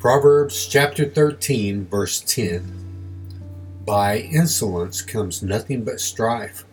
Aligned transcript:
Proverbs 0.00 0.66
chapter 0.66 1.04
13, 1.04 1.84
verse 1.84 2.20
10 2.22 3.82
By 3.84 4.20
insolence 4.20 5.02
comes 5.02 5.42
nothing 5.42 5.84
but 5.84 6.00
strife, 6.00 6.64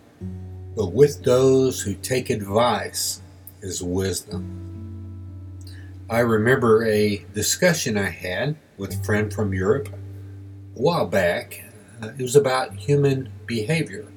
but 0.78 0.94
with 0.94 1.23
those 1.26 1.81
who 1.81 1.94
take 1.94 2.29
advice 2.29 3.21
is 3.62 3.83
wisdom. 3.83 5.65
I 6.10 6.19
remember 6.19 6.85
a 6.85 7.26
discussion 7.33 7.97
I 7.97 8.12
had 8.12 8.55
with 8.78 8.94
a 8.94 9.03
friend 9.03 9.33
from 9.33 9.53
Europe 9.53 9.89
a 9.89 10.81
while 10.81 11.05
back. 11.05 11.65
It 12.01 12.21
was 12.21 12.37
about 12.37 12.75
human 12.75 13.29
behavior. 13.46 14.07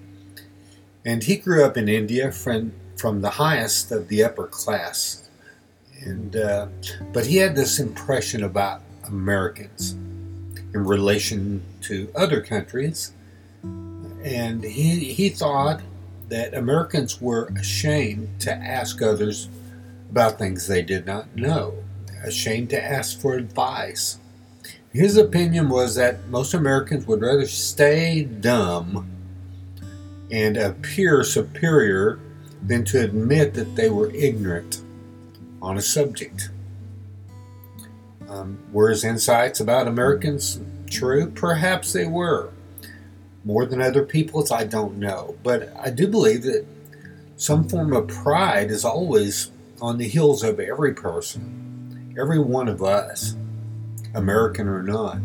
And 1.04 1.24
he 1.24 1.34
grew 1.34 1.64
up 1.64 1.76
in 1.76 1.88
India 1.88 2.30
from, 2.30 2.74
from 2.96 3.22
the 3.22 3.30
highest 3.30 3.90
of 3.90 4.06
the 4.06 4.22
upper 4.22 4.46
class. 4.46 5.28
And 6.00 6.36
uh, 6.36 6.68
but 7.12 7.26
he 7.26 7.38
had 7.38 7.56
this 7.56 7.80
impression 7.80 8.44
about 8.44 8.82
Americans 9.10 9.92
in 10.74 10.84
relation 10.84 11.62
to 11.82 12.10
other 12.14 12.40
countries. 12.40 13.12
And 13.62 14.62
he, 14.62 15.12
he 15.12 15.28
thought 15.28 15.80
that 16.28 16.54
Americans 16.54 17.20
were 17.20 17.52
ashamed 17.58 18.40
to 18.40 18.54
ask 18.54 19.02
others 19.02 19.48
about 20.10 20.38
things 20.38 20.66
they 20.66 20.82
did 20.82 21.06
not 21.06 21.34
know, 21.36 21.74
ashamed 22.24 22.70
to 22.70 22.82
ask 22.82 23.20
for 23.20 23.34
advice. 23.34 24.18
His 24.92 25.16
opinion 25.16 25.68
was 25.68 25.94
that 25.94 26.26
most 26.28 26.54
Americans 26.54 27.06
would 27.06 27.20
rather 27.20 27.46
stay 27.46 28.24
dumb 28.24 29.08
and 30.30 30.56
appear 30.56 31.22
superior 31.24 32.18
than 32.62 32.84
to 32.84 33.02
admit 33.02 33.54
that 33.54 33.74
they 33.76 33.88
were 33.88 34.10
ignorant 34.10 34.82
on 35.62 35.78
a 35.78 35.82
subject. 35.82 36.50
Um, 38.30 38.58
were 38.72 38.90
his 38.90 39.02
insights 39.02 39.58
about 39.58 39.88
Americans 39.88 40.60
true? 40.88 41.30
Perhaps 41.30 41.92
they 41.92 42.06
were. 42.06 42.52
More 43.44 43.66
than 43.66 43.82
other 43.82 44.04
people's, 44.04 44.52
I 44.52 44.64
don't 44.64 44.98
know. 44.98 45.36
But 45.42 45.74
I 45.78 45.90
do 45.90 46.06
believe 46.06 46.44
that 46.44 46.64
some 47.36 47.68
form 47.68 47.92
of 47.92 48.06
pride 48.06 48.70
is 48.70 48.84
always 48.84 49.50
on 49.82 49.98
the 49.98 50.06
heels 50.06 50.44
of 50.44 50.60
every 50.60 50.94
person, 50.94 52.14
every 52.18 52.38
one 52.38 52.68
of 52.68 52.82
us, 52.82 53.34
American 54.14 54.68
or 54.68 54.82
not. 54.82 55.18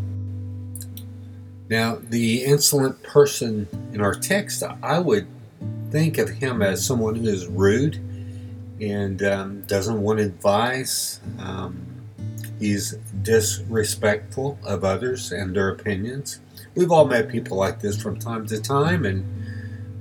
Now, 1.68 1.98
the 2.00 2.44
insolent 2.44 3.02
person 3.02 3.68
in 3.92 4.00
our 4.00 4.14
text, 4.14 4.62
I 4.82 4.98
would 4.98 5.28
think 5.90 6.18
of 6.18 6.28
him 6.28 6.62
as 6.62 6.84
someone 6.84 7.14
who 7.14 7.26
is 7.26 7.46
rude 7.46 7.96
and 8.80 9.22
um, 9.22 9.62
doesn't 9.62 10.00
want 10.00 10.20
advice. 10.20 11.20
Um, 11.38 11.95
He's 12.58 12.92
disrespectful 13.22 14.58
of 14.64 14.84
others 14.84 15.32
and 15.32 15.54
their 15.54 15.68
opinions. 15.68 16.40
We've 16.74 16.90
all 16.90 17.06
met 17.06 17.28
people 17.28 17.56
like 17.56 17.80
this 17.80 18.00
from 18.00 18.18
time 18.18 18.46
to 18.46 18.60
time, 18.60 19.04
and 19.04 19.24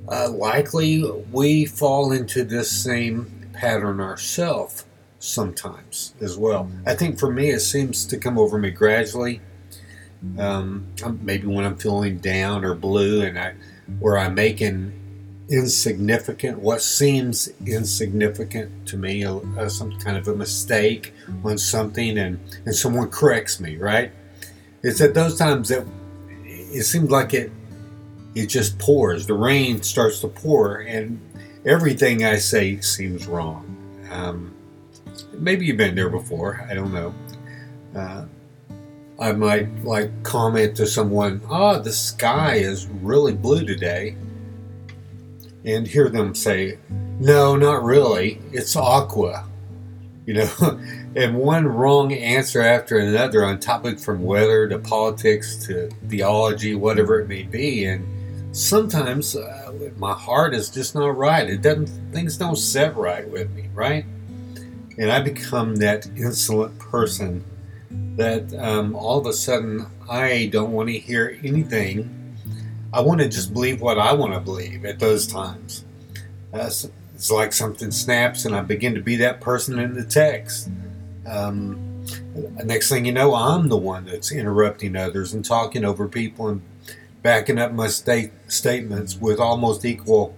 uh, 0.08 0.30
likely 0.30 1.04
we 1.32 1.66
fall 1.66 2.12
into 2.12 2.44
this 2.44 2.72
same 2.72 3.50
pattern 3.54 4.00
ourselves 4.00 4.86
sometimes 5.20 6.14
as 6.22 6.38
well. 6.38 6.70
I 6.86 6.96
think 6.96 7.20
for 7.20 7.32
me, 7.32 7.50
it 7.50 7.62
seems 7.62 8.06
to 8.06 8.18
come 8.18 8.38
over 8.38 8.58
me 8.58 8.72
gradually. 8.72 9.42
Um, 10.40 10.88
maybe 11.22 11.48
when 11.48 11.66
I'm 11.66 11.78
feeling 11.78 12.18
down 12.18 12.66
or 12.66 12.74
blue, 12.74 13.22
and 13.22 13.38
I, 13.38 13.54
where 14.00 14.18
I'm 14.18 14.34
making 14.34 14.94
insignificant, 15.50 16.60
what 16.60 16.82
seems 16.82 17.50
insignificant 17.66 18.88
to 18.88 18.98
me, 18.98 19.26
uh, 19.26 19.70
some 19.70 19.92
kind 20.00 20.18
of 20.18 20.28
a 20.28 20.36
mistake 20.36 21.14
on 21.44 21.58
something, 21.58 22.18
and, 22.18 22.40
and 22.66 22.76
someone 22.76 23.10
corrects 23.10 23.60
me, 23.60 23.78
right? 23.78 24.12
It's 24.84 25.02
at 25.02 25.14
those 25.14 25.38
times 25.38 25.70
that 25.70 25.86
it 26.46 26.84
seems 26.84 27.10
like 27.10 27.34
it 27.34 27.52
it 28.36 28.48
just 28.48 28.78
pours. 28.78 29.28
The 29.28 29.34
rain 29.34 29.82
starts 29.82 30.20
to 30.20 30.28
pour, 30.28 30.80
and 30.80 31.20
everything 31.66 32.26
I 32.26 32.36
say 32.36 32.82
seems 32.82 33.28
wrong. 33.28 33.64
Um, 34.12 34.54
maybe 35.34 35.66
you've 35.66 35.78
been 35.78 35.96
there 35.96 36.10
before. 36.10 36.66
I 36.70 36.74
don't 36.74 36.94
know. 36.94 37.16
Uh, 37.96 38.26
I 39.18 39.32
might 39.32 39.86
like 39.86 40.24
comment 40.24 40.76
to 40.78 40.86
someone, 40.86 41.42
"Oh, 41.50 41.80
the 41.80 41.94
sky 41.94 42.56
is 42.56 42.88
really 42.88 43.34
blue 43.34 43.66
today," 43.66 44.18
and 45.66 45.88
hear 45.88 46.10
them 46.10 46.36
say, 46.36 46.78
No, 47.20 47.56
not 47.56 47.84
really. 47.84 48.40
It's 48.52 48.76
aqua. 48.76 49.46
You 50.26 50.36
know, 50.36 50.50
and 51.16 51.36
one 51.36 51.68
wrong 51.68 52.14
answer 52.14 52.62
after 52.62 52.98
another 52.98 53.46
on 53.46 53.60
topic 53.60 54.00
from 54.00 54.24
weather 54.24 54.68
to 54.68 54.80
politics 54.80 55.56
to 55.68 55.90
theology, 56.08 56.76
whatever 56.76 57.20
it 57.20 57.28
may 57.28 57.44
be. 57.44 57.86
And 57.86 58.56
sometimes 58.56 59.36
uh, 59.36 59.92
my 59.98 60.14
heart 60.14 60.54
is 60.54 60.70
just 60.70 60.96
not 60.96 61.16
right. 61.16 61.50
It 61.50 61.62
doesn't, 61.62 61.88
things 62.12 62.38
don't 62.38 62.58
set 62.58 62.96
right 62.96 63.28
with 63.30 63.52
me, 63.52 63.70
right? 63.74 64.06
And 64.98 65.12
I 65.12 65.20
become 65.20 65.76
that 65.78 66.08
insolent 66.16 66.80
person 66.80 67.44
that 68.16 68.54
um, 68.56 68.96
all 68.96 69.20
of 69.20 69.26
a 69.26 69.34
sudden 69.34 69.86
I 70.10 70.50
don't 70.52 70.72
want 70.72 70.90
to 70.90 70.98
hear 70.98 71.40
anything 71.44 72.25
I 72.96 73.02
want 73.02 73.20
to 73.20 73.28
just 73.28 73.52
believe 73.52 73.82
what 73.82 74.00
I 74.00 74.14
want 74.14 74.34
to 74.36 74.40
believe 74.40 74.86
at 74.86 75.00
those 75.00 75.28
times. 75.28 75.84
Uh, 76.54 76.72
it's 77.14 77.30
like 77.30 77.52
something 77.52 77.92
snaps 77.92 78.46
and 78.46 78.56
I 78.56 78.62
begin 78.62 78.96
to 78.96 79.02
be 79.02 79.18
that 79.18 79.42
person 79.42 79.80
in 79.80 79.96
the 79.96 80.06
text. 80.06 80.70
Um, 81.28 82.06
next 82.64 82.88
thing 82.88 83.04
you 83.04 83.12
know, 83.12 83.36
I'm 83.36 83.68
the 83.68 83.76
one 83.76 84.06
that's 84.06 84.32
interrupting 84.32 84.96
others 84.96 85.34
and 85.34 85.44
talking 85.44 85.84
over 85.84 86.08
people 86.08 86.48
and 86.48 86.62
backing 87.22 87.60
up 87.60 87.74
my 87.74 87.88
state 87.88 88.32
statements 88.48 89.18
with 89.18 89.42
almost 89.42 89.84
equal, 89.84 90.34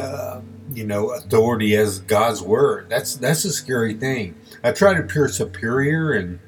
uh, 0.00 0.42
you 0.72 0.86
know, 0.86 1.10
authority 1.14 1.74
as 1.74 1.98
God's 1.98 2.42
word. 2.42 2.88
That's 2.88 3.16
that's 3.16 3.44
a 3.44 3.52
scary 3.52 3.94
thing. 3.94 4.36
I 4.62 4.70
try 4.70 4.94
to 4.94 5.00
appear 5.00 5.26
superior 5.26 6.12
and 6.12 6.38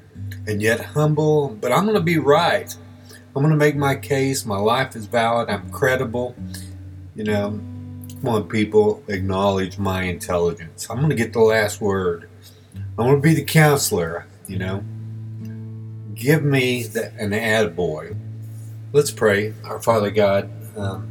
and 0.47 0.61
yet 0.61 0.79
humble, 0.79 1.49
but 1.49 1.73
I'm 1.73 1.83
going 1.83 1.97
to 1.97 2.03
be 2.03 2.19
right. 2.19 2.73
I'm 3.39 3.45
going 3.45 3.57
to 3.57 3.65
make 3.65 3.77
my 3.77 3.95
case. 3.95 4.45
My 4.45 4.57
life 4.57 4.97
is 4.97 5.05
valid. 5.05 5.47
I'm 5.47 5.69
credible. 5.69 6.35
You 7.15 7.23
know, 7.23 7.61
on, 8.25 8.49
people, 8.49 9.01
acknowledge 9.07 9.77
my 9.77 10.03
intelligence. 10.03 10.89
I'm 10.89 10.97
going 10.97 11.09
to 11.09 11.15
get 11.15 11.31
the 11.31 11.39
last 11.39 11.79
word. 11.79 12.27
I'm 12.75 13.05
going 13.05 13.15
to 13.15 13.21
be 13.21 13.33
the 13.33 13.45
counselor, 13.45 14.27
you 14.49 14.59
know. 14.59 14.83
Give 16.15 16.43
me 16.43 16.83
the, 16.83 17.13
an 17.13 17.29
attaboy. 17.29 18.13
Let's 18.91 19.09
pray. 19.09 19.53
Our 19.63 19.81
Father 19.81 20.11
God, 20.11 20.49
um, 20.75 21.09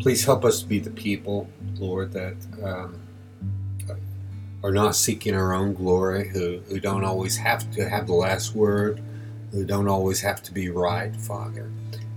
please 0.00 0.26
help 0.26 0.44
us 0.44 0.60
to 0.60 0.68
be 0.68 0.80
the 0.80 0.90
people, 0.90 1.48
Lord, 1.76 2.12
that 2.12 2.36
um, 2.62 3.00
are 4.62 4.72
not 4.72 4.96
seeking 4.96 5.34
our 5.34 5.54
own 5.54 5.72
glory, 5.72 6.28
who, 6.28 6.58
who 6.68 6.78
don't 6.78 7.04
always 7.04 7.38
have 7.38 7.70
to 7.70 7.88
have 7.88 8.06
the 8.06 8.12
last 8.12 8.54
word 8.54 9.02
who 9.52 9.64
don't 9.64 9.88
always 9.88 10.20
have 10.20 10.42
to 10.44 10.52
be 10.52 10.68
right, 10.68 11.14
Father. 11.16 11.70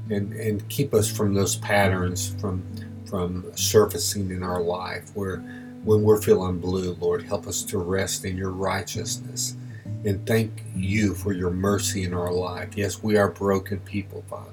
And, 0.10 0.34
and 0.34 0.68
keep 0.70 0.94
us 0.94 1.10
from 1.10 1.34
those 1.34 1.56
patterns 1.56 2.36
from 2.42 2.64
from 3.12 3.52
surfacing 3.58 4.32
in 4.32 4.42
our 4.42 4.62
life 4.62 5.12
where 5.16 5.38
when 5.84 6.02
we're 6.02 6.22
feeling 6.22 6.60
blue, 6.60 6.96
Lord, 7.02 7.24
help 7.24 7.46
us 7.46 7.62
to 7.64 7.78
rest 7.78 8.24
in 8.24 8.38
your 8.38 8.52
righteousness 8.52 9.58
and 10.06 10.26
thank 10.26 10.64
you 10.74 11.14
for 11.14 11.34
your 11.34 11.52
mercy 11.52 12.04
in 12.04 12.14
our 12.14 12.32
life. 12.32 12.70
Yes, 12.76 13.04
we 13.04 13.18
are 13.18 13.30
broken 13.30 13.80
people, 13.82 14.24
Father, 14.30 14.52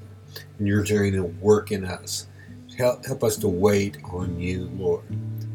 and 0.58 0.66
you're 0.66 0.82
doing 0.82 1.16
a 1.16 1.24
work 1.24 1.70
in 1.70 1.84
us. 1.84 2.26
Help, 2.76 3.06
help 3.06 3.22
us 3.22 3.36
to 3.38 3.48
wait 3.48 3.98
on 4.12 4.38
you, 4.38 4.70
Lord, 4.76 5.04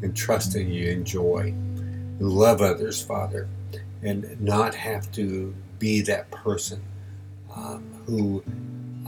and 0.02 0.16
trust 0.16 0.56
in 0.56 0.70
you 0.70 0.90
in 0.90 1.04
joy 1.04 1.52
and 1.52 2.22
love 2.22 2.62
others, 2.62 3.02
Father, 3.02 3.48
and 4.02 4.40
not 4.40 4.74
have 4.74 5.12
to 5.12 5.54
be 5.78 6.00
that 6.02 6.30
person 6.30 6.82
um, 7.56 7.84
who 8.06 8.42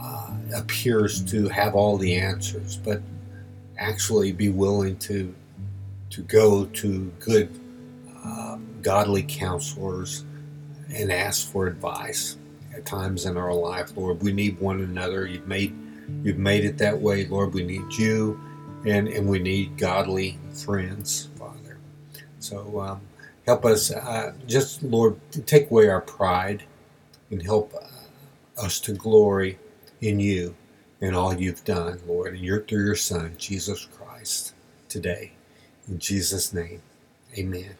uh, 0.01 0.31
appears 0.55 1.23
to 1.31 1.47
have 1.49 1.75
all 1.75 1.97
the 1.97 2.15
answers, 2.15 2.77
but 2.77 3.01
actually 3.77 4.31
be 4.31 4.49
willing 4.49 4.97
to 4.97 5.33
to 6.09 6.21
go 6.23 6.65
to 6.65 7.11
good, 7.19 7.49
uh, 8.25 8.57
godly 8.81 9.23
counselors 9.23 10.23
and 10.93 11.11
ask 11.11 11.51
for 11.51 11.67
advice. 11.67 12.37
At 12.73 12.85
times 12.85 13.25
in 13.25 13.37
our 13.37 13.53
life, 13.53 13.95
Lord, 13.97 14.21
we 14.21 14.31
need 14.31 14.59
one 14.59 14.81
another. 14.81 15.25
You've 15.25 15.47
made 15.47 15.75
you've 16.23 16.37
made 16.37 16.63
it 16.63 16.77
that 16.77 16.99
way, 16.99 17.25
Lord. 17.25 17.53
We 17.53 17.63
need 17.63 17.91
you, 17.97 18.39
and 18.85 19.07
and 19.07 19.27
we 19.27 19.39
need 19.39 19.77
godly 19.77 20.37
friends, 20.53 21.29
Father. 21.37 21.77
So 22.39 22.79
um, 22.79 23.01
help 23.47 23.65
us, 23.65 23.91
uh, 23.91 24.33
just 24.45 24.83
Lord, 24.83 25.19
take 25.47 25.71
away 25.71 25.89
our 25.89 26.01
pride 26.01 26.63
and 27.31 27.41
help 27.41 27.73
us 28.59 28.79
to 28.81 28.93
glory 28.93 29.59
in 30.01 30.19
you 30.19 30.55
and 31.01 31.15
all 31.15 31.33
you've 31.33 31.63
done, 31.63 31.99
Lord, 32.07 32.35
and 32.35 32.43
you're 32.43 32.61
through 32.63 32.85
your 32.85 32.95
Son, 32.95 33.35
Jesus 33.37 33.85
Christ, 33.85 34.53
today. 34.89 35.33
In 35.87 35.99
Jesus' 35.99 36.53
name, 36.53 36.81
amen. 37.37 37.75